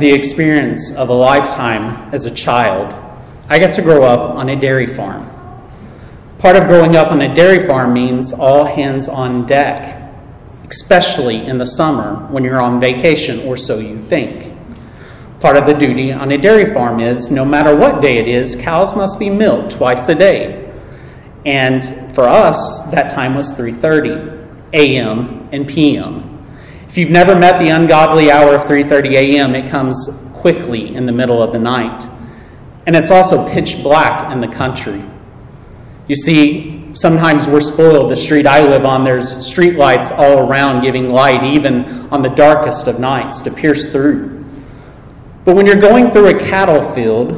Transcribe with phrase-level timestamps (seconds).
[0.00, 2.94] the experience of a lifetime as a child.
[3.48, 5.28] I got to grow up on a dairy farm.
[6.38, 10.12] Part of growing up on a dairy farm means all hands on deck,
[10.68, 14.54] especially in the summer when you're on vacation, or so you think.
[15.40, 18.56] Part of the duty on a dairy farm is no matter what day it is,
[18.56, 20.72] cows must be milked twice a day.
[21.46, 25.48] And for us, that time was 3:30 a.m.
[25.52, 26.27] and p.m.
[26.88, 31.12] If you've never met the ungodly hour of 3:30 a.m., it comes quickly in the
[31.12, 32.08] middle of the night.
[32.86, 35.04] And it's also pitch black in the country.
[36.06, 38.10] You see, sometimes we're spoiled.
[38.10, 42.30] The street I live on, there's street lights all around giving light, even on the
[42.30, 44.42] darkest of nights, to pierce through.
[45.44, 47.32] But when you're going through a cattle field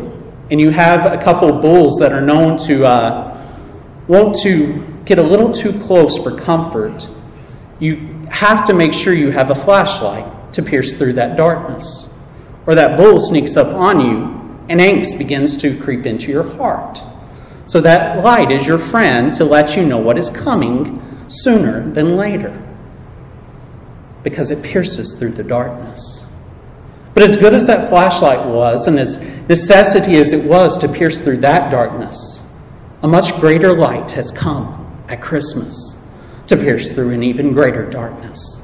[0.51, 3.47] and you have a couple bulls that are known to uh,
[4.07, 7.09] want to get a little too close for comfort,
[7.81, 12.09] you have to make sure you have a flashlight to pierce through that darkness.
[12.67, 17.03] Or that bull sneaks up on you and angst begins to creep into your heart.
[17.67, 22.17] So that light is your friend to let you know what is coming sooner than
[22.17, 22.59] later
[24.23, 26.27] because it pierces through the darkness.
[27.13, 29.19] But as good as that flashlight was, and as
[29.51, 32.43] necessity as it was to pierce through that darkness,
[33.03, 36.00] a much greater light has come at Christmas
[36.51, 38.61] to pierce through an even greater darkness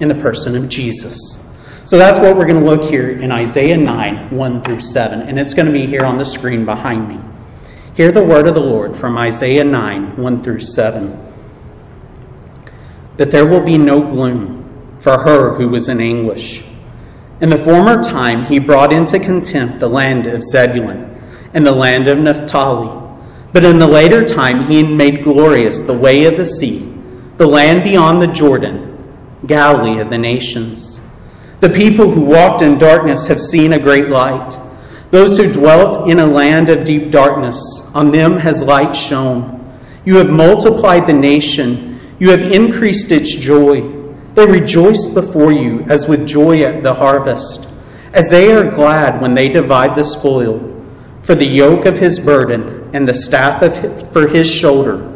[0.00, 1.42] in the person of Jesus.
[1.84, 5.38] So that's what we're going to look here in Isaiah 9, 1 through 7, and
[5.38, 7.20] it's going to be here on the screen behind me.
[7.94, 11.32] Hear the word of the Lord from Isaiah 9, 1 through 7.
[13.18, 16.64] That there will be no gloom for her who was in anguish.
[17.40, 21.20] In the former time, he brought into contempt the land of Zebulun
[21.52, 23.02] and the land of Naphtali.
[23.52, 26.85] But in the later time, he made glorious the way of the sea,
[27.36, 28.96] the land beyond the Jordan,
[29.46, 31.02] Galilee of the nations.
[31.60, 34.58] The people who walked in darkness have seen a great light.
[35.10, 37.58] Those who dwelt in a land of deep darkness,
[37.94, 39.52] on them has light shone.
[40.04, 43.92] You have multiplied the nation, you have increased its joy.
[44.34, 47.68] They rejoice before you as with joy at the harvest,
[48.12, 50.72] as they are glad when they divide the spoil.
[51.22, 55.15] For the yoke of his burden and the staff of, for his shoulder,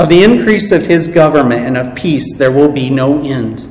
[0.00, 3.68] Of the increase of his government and of peace there will be no end.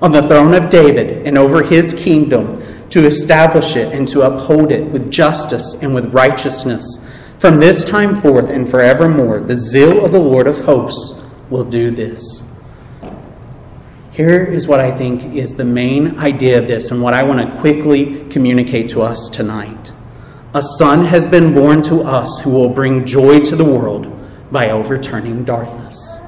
[0.00, 4.70] On the throne of David and over his kingdom, to establish it and to uphold
[4.70, 7.04] it with justice and with righteousness.
[7.40, 11.20] From this time forth and forevermore, the zeal of the Lord of hosts
[11.50, 12.48] will do this.
[14.12, 17.44] Here is what I think is the main idea of this and what I want
[17.44, 19.92] to quickly communicate to us tonight.
[20.54, 24.21] A son has been born to us who will bring joy to the world
[24.52, 26.20] by overturning darkness.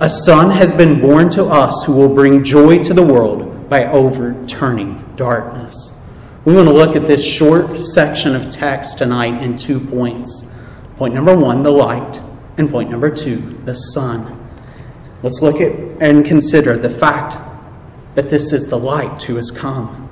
[0.00, 3.86] A son has been born to us who will bring joy to the world by
[3.86, 5.98] overturning darkness.
[6.44, 10.52] We want to look at this short section of text tonight in two points.
[10.96, 12.20] Point number one, the light,
[12.58, 14.38] and point number two, the sun.
[15.22, 15.72] Let's look at
[16.02, 17.36] and consider the fact
[18.14, 20.10] that this is the light who has come.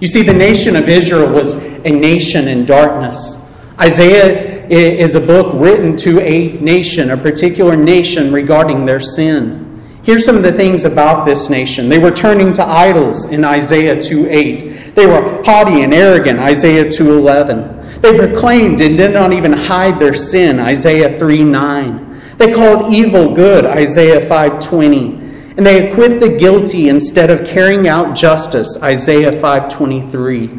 [0.00, 3.38] You see, the nation of Israel was a nation in darkness.
[3.80, 9.64] Isaiah is a book written to a nation, a particular nation regarding their sin.
[10.02, 11.88] Here's some of the things about this nation.
[11.88, 14.94] They were turning to idols in Isaiah 2:8.
[14.94, 17.64] They were haughty and arrogant, Isaiah 2:11.
[18.00, 22.00] They proclaimed and did not even hide their sin, Isaiah 3:9.
[22.38, 25.18] They called evil good, Isaiah 5:20.
[25.56, 30.50] And they acquit the guilty instead of carrying out justice, Isaiah 5:23.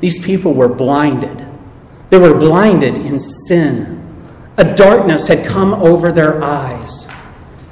[0.00, 1.43] These people were blinded.
[2.14, 4.00] They were blinded in sin.
[4.56, 7.08] A darkness had come over their eyes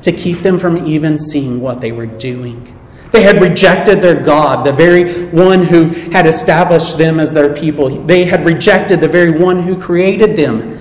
[0.01, 2.77] to keep them from even seeing what they were doing.
[3.13, 7.89] They had rejected their God, the very one who had established them as their people.
[7.89, 10.77] They had rejected the very one who created them.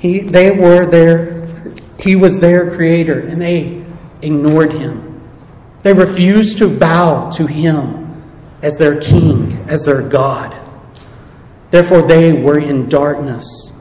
[0.00, 1.46] He, they were their,
[2.00, 3.84] he was their creator, and they
[4.22, 5.22] ignored him.
[5.84, 8.24] They refused to bow to him
[8.60, 10.58] as their king, as their God.
[11.72, 13.72] Therefore, they were in darkness.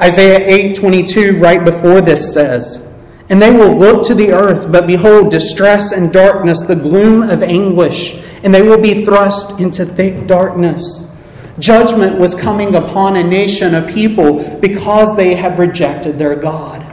[0.00, 2.82] Isaiah 8 22, right before this, says,
[3.28, 7.42] And they will look to the earth, but behold, distress and darkness, the gloom of
[7.42, 11.12] anguish, and they will be thrust into thick darkness.
[11.58, 16.86] Judgment was coming upon a nation, a people, because they had rejected their God.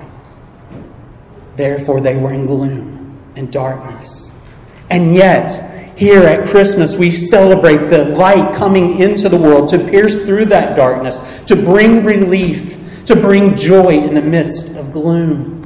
[1.56, 4.34] Therefore, they were in gloom and darkness.
[4.90, 10.26] And yet, here at Christmas, we celebrate the light coming into the world to pierce
[10.26, 15.62] through that darkness, to bring relief, to bring joy in the midst of gloom.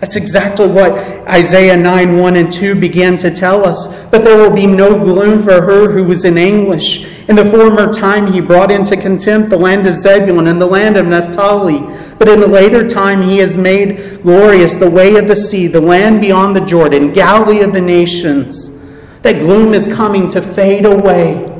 [0.00, 0.92] That's exactly what
[1.28, 3.88] Isaiah 9 1 and 2 began to tell us.
[4.06, 7.04] But there will be no gloom for her who was in anguish.
[7.28, 10.96] In the former time, he brought into contempt the land of Zebulun and the land
[10.96, 11.80] of Naphtali.
[12.16, 15.80] But in the later time, he has made glorious the way of the sea, the
[15.80, 18.77] land beyond the Jordan, Galilee of the nations.
[19.22, 21.54] That gloom is coming to fade away.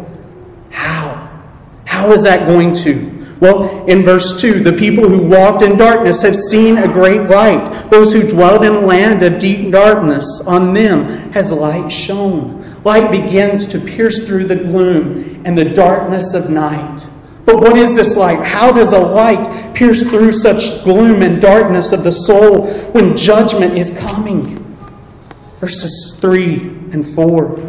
[0.70, 1.42] How?
[1.84, 3.18] How is that going to?
[3.40, 7.88] Well, in verse 2, the people who walked in darkness have seen a great light.
[7.88, 12.64] Those who dwelled in a land of deep darkness, on them has light shone.
[12.82, 17.08] Light begins to pierce through the gloom and the darkness of night.
[17.44, 18.42] But what is this light?
[18.42, 23.78] How does a light pierce through such gloom and darkness of the soul when judgment
[23.78, 24.64] is coming?
[25.60, 26.60] Verses 3
[26.92, 27.68] and 4.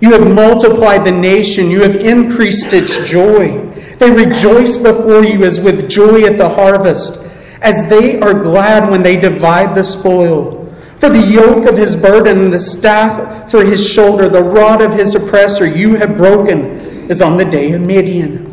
[0.00, 3.66] You have multiplied the nation, you have increased its joy.
[3.98, 7.20] They rejoice before you as with joy at the harvest,
[7.60, 10.72] as they are glad when they divide the spoil.
[10.98, 14.92] For the yoke of his burden and the staff for his shoulder, the rod of
[14.92, 18.47] his oppressor, you have broken, as on the day of Midian.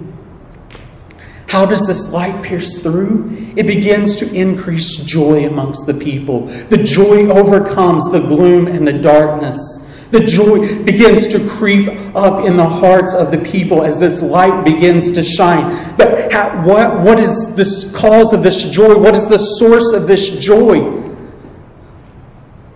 [1.48, 3.30] How does this light pierce through?
[3.56, 6.48] It begins to increase joy amongst the people.
[6.48, 9.82] The joy overcomes the gloom and the darkness.
[10.12, 14.64] The joy begins to creep up in the hearts of the people as this light
[14.64, 15.96] begins to shine.
[15.98, 18.98] But how, what, what is the cause of this joy?
[18.98, 21.04] What is the source of this joy?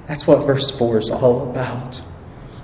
[0.06, 2.02] That's what verse 4 is all about.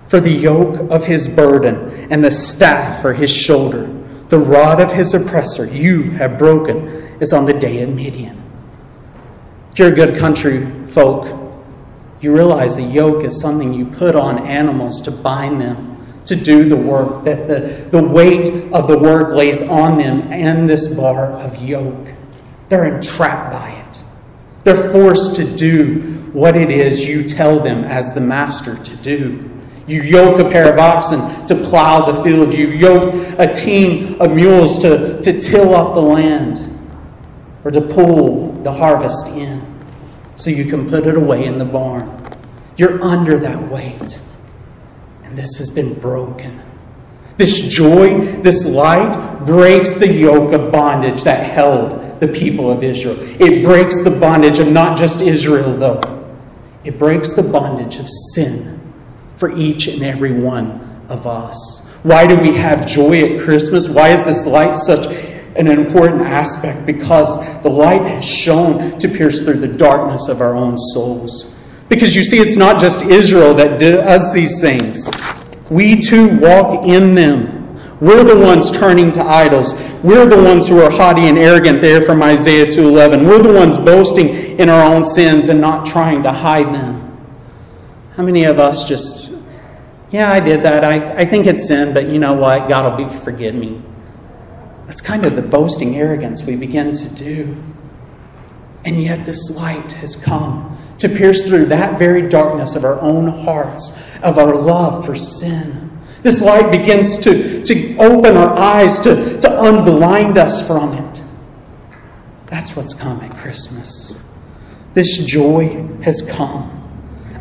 [0.07, 3.94] For the yoke of his burden and the staff for his shoulder,
[4.29, 6.87] the rod of his oppressor, you have broken,
[7.19, 8.41] is on the day of Midian.
[9.71, 11.27] If you're a good country folk,
[12.21, 15.95] you realize a yoke is something you put on animals to bind them
[16.25, 20.69] to do the work, that the, the weight of the work lays on them and
[20.69, 22.09] this bar of yoke.
[22.69, 24.03] They're entrapped by it.
[24.63, 29.51] They're forced to do what it is you tell them as the master to do.
[29.87, 32.53] You yoke a pair of oxen to plow the field.
[32.53, 36.71] You yoke a team of mules to, to till up the land
[37.63, 39.61] or to pull the harvest in
[40.35, 42.11] so you can put it away in the barn.
[42.77, 44.21] You're under that weight.
[45.23, 46.61] And this has been broken.
[47.37, 53.17] This joy, this light breaks the yoke of bondage that held the people of Israel.
[53.19, 56.01] It breaks the bondage of not just Israel, though,
[56.83, 58.74] it breaks the bondage of sin
[59.35, 61.85] for each and every one of us.
[62.03, 63.89] Why do we have joy at Christmas?
[63.89, 65.07] Why is this light such
[65.55, 66.85] an important aspect?
[66.85, 71.47] Because the light has shown to pierce through the darkness of our own souls.
[71.89, 75.09] Because you see, it's not just Israel that does these things.
[75.69, 77.79] We too walk in them.
[77.99, 79.73] We're the ones turning to idols.
[80.03, 83.25] We're the ones who are haughty and arrogant there from Isaiah 2:11.
[83.25, 87.01] We're the ones boasting in our own sins and not trying to hide them.
[88.15, 89.24] How many of us just,
[90.15, 90.85] yeah, I did that.
[90.85, 92.69] I, I think it's sin, but you know what?
[92.69, 93.81] God will be forgive me.
[94.87, 97.61] That's kind of the boasting arrogance we begin to do.
[98.85, 103.27] And yet this light has come to pierce through that very darkness of our own
[103.27, 103.91] hearts,
[104.23, 105.91] of our love for sin.
[106.23, 111.23] This light begins to, to open our eyes, to, to unblind us from it.
[112.45, 114.17] That's what's come at Christmas.
[114.93, 116.71] This joy has come.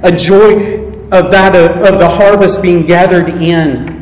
[0.02, 3.94] A joy of that of, of the harvest being gathered in.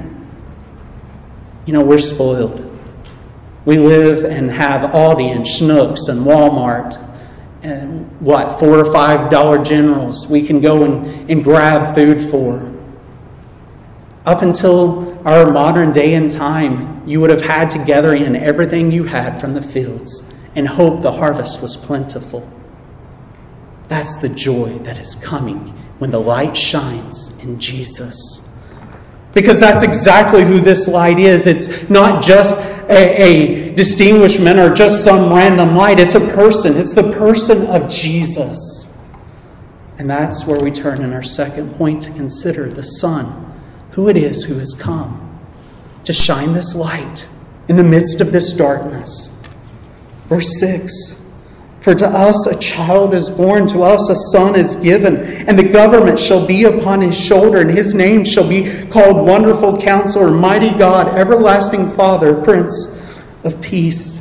[1.67, 2.69] You know, we're spoiled.
[3.65, 6.99] We live and have Aldi and Schnucks and Walmart
[7.63, 12.73] and what, four or five Dollar Generals we can go and, and grab food for.
[14.25, 18.91] Up until our modern day and time, you would have had to gather in everything
[18.91, 22.49] you had from the fields and hope the harvest was plentiful.
[23.89, 28.43] That's the joy that is coming when the light shines in Jesus.
[29.35, 31.47] Because that's exactly who this light is.
[31.47, 32.59] It's not just
[32.91, 36.01] a, a, distinguishment or just some random light.
[36.01, 36.77] It's a person.
[36.77, 38.93] It's the person of Jesus.
[39.97, 43.55] And that's where we turn in our second point to consider the Son,
[43.93, 45.39] who it is who has come
[46.03, 47.29] to shine this light
[47.69, 49.29] in the midst of this darkness.
[50.27, 51.22] Verse 6
[51.83, 55.17] For to us a child is born, to us a son is given,
[55.49, 59.77] and the government shall be upon his shoulder, and his name shall be called Wonderful
[59.79, 62.97] Counselor, Mighty God, Everlasting Father, Prince
[63.43, 64.21] of Peace.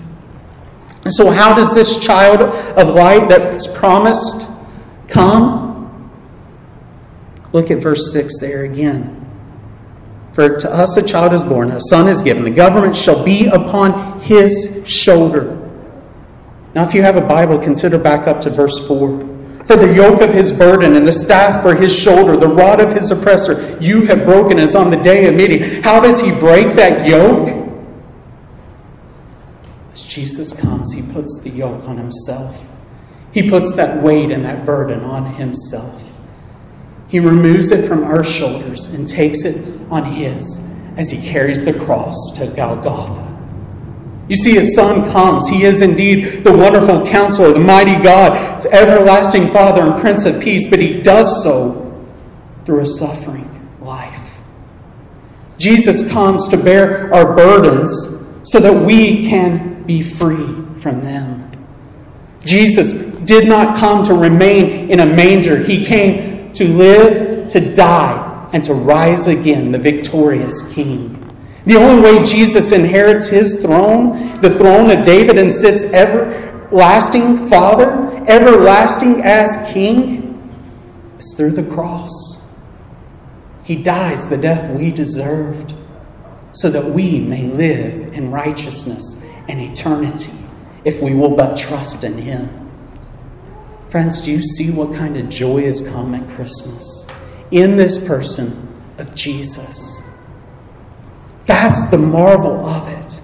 [1.04, 4.48] And so, how does this child of light that's promised
[5.08, 6.12] come?
[7.54, 9.20] Look at verse 6 there again.
[10.34, 13.46] For to us a child is born, a son is given, the government shall be
[13.46, 15.61] upon his shoulder.
[16.74, 19.28] Now, if you have a Bible, consider back up to verse 4.
[19.66, 22.94] For the yoke of his burden and the staff for his shoulder, the rod of
[22.94, 25.84] his oppressor, you have broken as on the day of Midian.
[25.84, 27.48] How does he break that yoke?
[29.94, 32.70] As Jesus comes, he puts the yoke on himself.
[33.34, 36.14] He puts that weight and that burden on himself.
[37.08, 40.62] He removes it from our shoulders and takes it on his
[40.98, 43.31] as he carries the cross to Golgotha.
[44.32, 45.50] You see, his son comes.
[45.50, 50.42] He is indeed the wonderful counselor, the mighty God, the everlasting Father, and Prince of
[50.42, 52.02] Peace, but he does so
[52.64, 53.50] through a suffering
[53.82, 54.38] life.
[55.58, 61.52] Jesus comes to bear our burdens so that we can be free from them.
[62.46, 62.94] Jesus
[63.26, 68.64] did not come to remain in a manger, he came to live, to die, and
[68.64, 71.21] to rise again, the victorious King.
[71.66, 78.24] The only way Jesus inherits his throne, the throne of David, and sits everlasting Father,
[78.28, 80.32] everlasting as King,
[81.18, 82.42] is through the cross.
[83.64, 85.76] He dies the death we deserved
[86.52, 90.34] so that we may live in righteousness and eternity
[90.84, 92.70] if we will but trust in Him.
[93.88, 97.06] Friends, do you see what kind of joy has come at Christmas?
[97.52, 100.02] In this person of Jesus.
[101.52, 103.22] That's the marvel of it.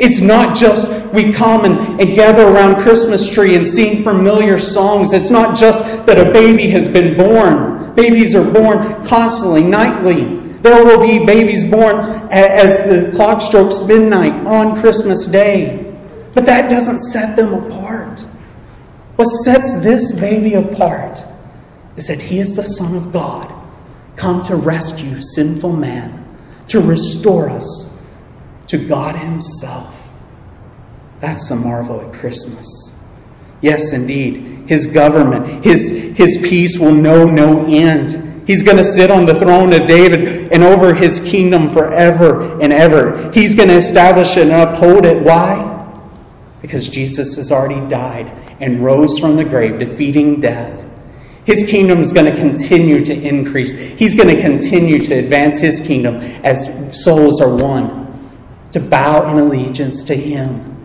[0.00, 5.12] It's not just we come and, and, gather around Christmas tree and sing familiar songs.
[5.12, 7.94] It's not just that a baby has been born.
[7.94, 10.38] Babies are born constantly, nightly.
[10.62, 12.00] There will be babies born
[12.32, 15.94] as the clock strokes midnight on Christmas Day.
[16.34, 18.22] But that doesn't set them apart.
[19.14, 21.22] What sets this baby apart
[21.94, 23.54] is that he is the Son of God,
[24.16, 26.19] come to rescue sinful man
[26.70, 27.96] to restore us
[28.68, 30.08] to God Himself.
[31.20, 32.94] That's the marvel at Christmas.
[33.60, 38.48] Yes, indeed, His government, His, his peace will know no end.
[38.48, 42.72] He's going to sit on the throne of David and over His kingdom forever and
[42.72, 43.30] ever.
[43.32, 45.22] He's going to establish and uphold it.
[45.22, 45.66] Why?
[46.62, 48.26] Because Jesus has already died
[48.60, 50.84] and rose from the grave, defeating death
[51.46, 53.72] his kingdom is going to continue to increase.
[53.72, 58.00] He's going to continue to advance his kingdom as souls are won
[58.72, 60.76] to bow in allegiance to him.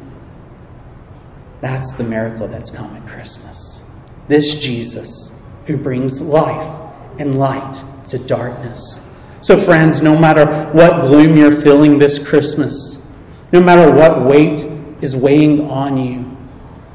[1.61, 3.83] That's the miracle that's come at Christmas.
[4.27, 5.31] This Jesus
[5.65, 6.81] who brings life
[7.19, 9.01] and light to darkness.
[9.41, 13.03] So, friends, no matter what gloom you're feeling this Christmas,
[13.51, 14.65] no matter what weight
[15.01, 16.35] is weighing on you,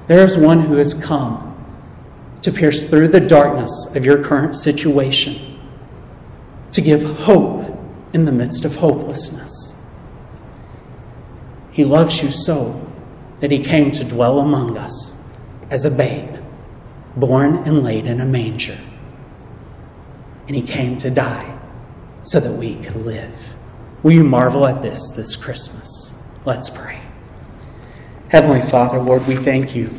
[0.06, 1.49] there's one who has come
[2.42, 5.58] to pierce through the darkness of your current situation,
[6.72, 7.78] to give hope
[8.12, 9.76] in the midst of hopelessness.
[11.70, 12.86] He loves you so
[13.40, 15.14] that He came to dwell among us
[15.70, 16.36] as a babe,
[17.16, 18.78] born and laid in a manger.
[20.46, 21.58] And He came to die
[22.22, 23.54] so that we could live.
[24.02, 26.14] Will you marvel at this this Christmas?
[26.44, 27.02] Let's pray.
[28.30, 29.90] Heavenly Father, Lord, we thank you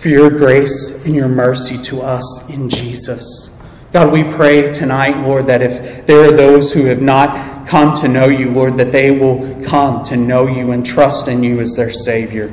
[0.00, 3.54] for your grace and your mercy to us in Jesus.
[3.92, 8.08] God, we pray tonight, Lord, that if there are those who have not come to
[8.08, 11.74] know you, Lord, that they will come to know you and trust in you as
[11.74, 12.48] their Savior.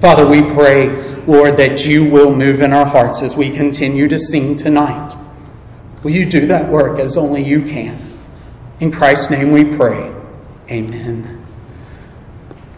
[0.00, 0.90] Father, we pray,
[1.24, 5.14] Lord, that you will move in our hearts as we continue to sing tonight.
[6.02, 8.12] Will you do that work as only you can?
[8.80, 10.14] In Christ's name we pray.
[10.70, 11.37] Amen.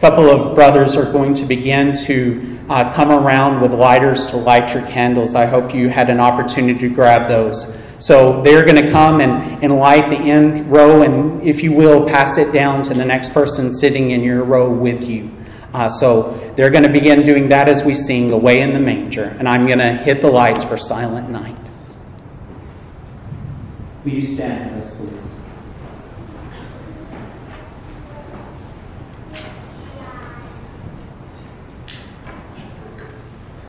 [0.00, 4.72] Couple of brothers are going to begin to uh, come around with lighters to light
[4.72, 5.34] your candles.
[5.34, 7.76] I hope you had an opportunity to grab those.
[7.98, 12.08] So they're going to come and, and light the end row, and if you will,
[12.08, 15.30] pass it down to the next person sitting in your row with you.
[15.74, 19.36] Uh, so they're going to begin doing that as we sing Away in the Manger,
[19.38, 21.70] and I'm going to hit the lights for Silent Night.
[24.04, 25.29] Will you stand, us, please?